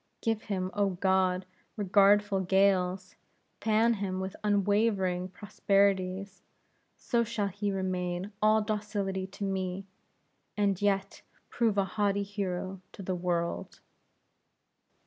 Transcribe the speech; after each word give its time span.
Give 0.23 0.41
him, 0.41 0.71
O 0.73 0.89
God, 0.99 1.45
regardful 1.77 2.39
gales! 2.39 3.13
Fan 3.61 3.93
him 3.93 4.19
with 4.19 4.35
unwavering 4.43 5.27
prosperities! 5.29 6.41
So 6.97 7.23
shall 7.23 7.49
he 7.49 7.71
remain 7.71 8.31
all 8.41 8.63
docility 8.63 9.27
to 9.27 9.43
me, 9.43 9.85
and 10.57 10.81
yet 10.81 11.21
prove 11.51 11.77
a 11.77 11.85
haughty 11.85 12.23
hero 12.23 12.81
to 12.93 13.03
the 13.03 13.13
world!" 13.13 13.79